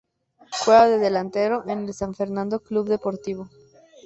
[0.65, 3.47] Juega de delantero en el San Fernando Club Deportivo.